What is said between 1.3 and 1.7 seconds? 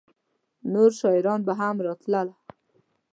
به